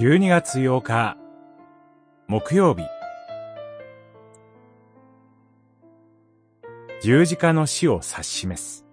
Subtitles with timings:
[0.00, 1.18] 12月8日
[2.26, 2.84] 木曜日。
[7.02, 8.86] 十字架の死を指し示す。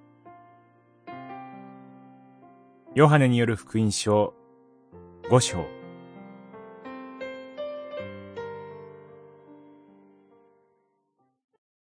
[2.93, 4.33] ヨハネによる福音書
[5.29, 5.65] 五章。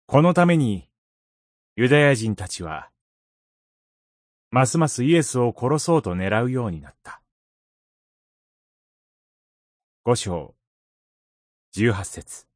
[0.06, 0.88] このために
[1.76, 2.92] ユダヤ人たちは
[4.52, 7.20] ますますイエスを殺そうと狙うようになった。
[10.10, 10.56] 五章、
[11.74, 12.48] 十八節。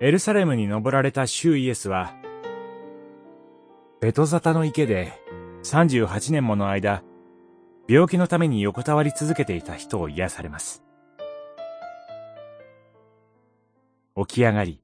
[0.00, 2.14] エルサレムに登られた主イエスは、
[4.00, 5.12] ベトザタの池で
[5.62, 7.02] 38年もの間、
[7.86, 10.82] 病気のために横たわり続けていた人を癒されます。
[14.16, 14.82] 起き上がり、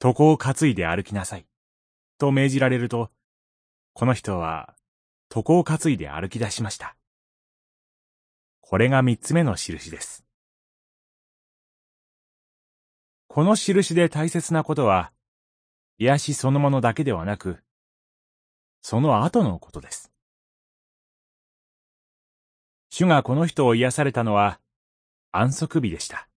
[0.00, 1.46] 床を担いで歩きなさい。
[2.18, 3.10] と命じられると、
[3.94, 4.77] この人は
[5.34, 6.96] 床を担いで歩き出しました。
[8.60, 10.24] これが三つ目の印です。
[13.28, 15.12] この印で大切なことは、
[15.98, 17.62] 癒しそのものだけではなく、
[18.80, 20.12] その後のことです。
[22.90, 24.60] 主がこの人を癒されたのは
[25.30, 26.28] 安息日でした。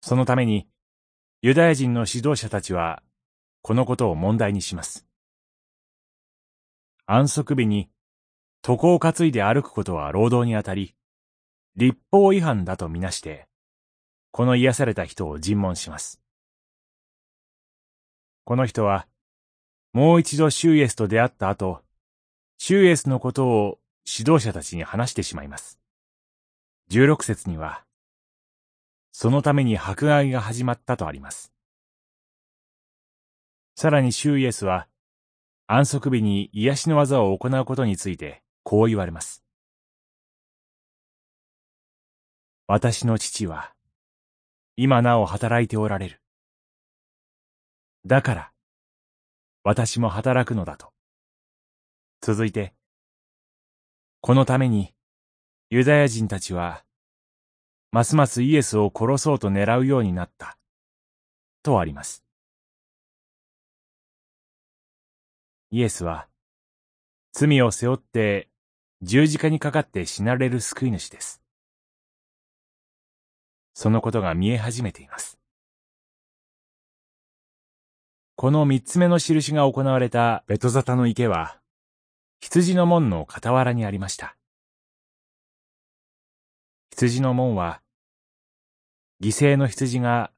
[0.00, 0.68] そのために、
[1.42, 3.02] ユダヤ人の指導者たちは、
[3.62, 5.07] このことを問題にします。
[7.10, 7.88] 安息日に
[8.62, 10.94] 床を担いで歩くことは労働にあたり、
[11.74, 13.48] 立法違反だとみなして、
[14.30, 16.20] この癒された人を尋問します。
[18.44, 19.06] この人は、
[19.94, 21.80] もう一度シュイエスと出会った後、
[22.58, 25.80] シュイエスのことを指導者たちに話してしまいます。
[26.90, 27.84] 16節には、
[29.12, 31.54] そのために迫害が始まったとあります。
[33.76, 34.87] さらにシュイエスは、
[35.70, 39.44] 安息日に癒しの技を行うことについて、こう言われます。
[42.66, 43.74] 私の父は、
[44.76, 46.22] 今なお働いておられる。
[48.06, 48.52] だから、
[49.62, 50.94] 私も働くのだと。
[52.22, 52.72] 続いて、
[54.22, 54.94] このために、
[55.68, 56.82] ユダヤ人たちは、
[57.92, 60.56] ますますイエスを殺そうと狙うようになった。
[61.62, 62.24] とあります。
[65.70, 66.28] イエスは、
[67.32, 68.48] 罪を背負って
[69.02, 71.42] 十字架にかかって死なれる救い主です。
[73.74, 75.38] そのことが見え始めています。
[78.34, 81.60] この三つ目の印が行われたベトザタの池は、
[82.40, 84.36] 羊の門の傍らにありました。
[86.92, 87.82] 羊の門は、
[89.22, 90.32] 犠牲の羊が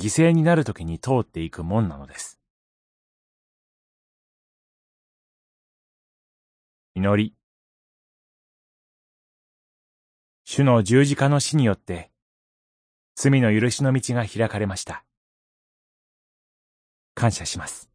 [0.00, 2.38] 犠牲になるときに通っていく門なのです。
[6.98, 7.34] 祈り。
[10.46, 12.10] 主の十字架の死によって、
[13.14, 15.04] 罪の許しの道が開かれました。
[17.14, 17.90] 感謝します。